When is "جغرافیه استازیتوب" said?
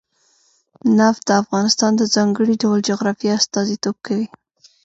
2.89-3.95